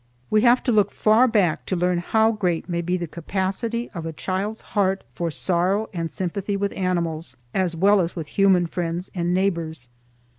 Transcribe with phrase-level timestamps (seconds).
[0.31, 4.03] We have to look far back to learn how great may be the capacity of
[4.03, 9.11] a child's heart for sorrow and sympathy with animals as well as with human friends
[9.13, 9.89] and neighbors.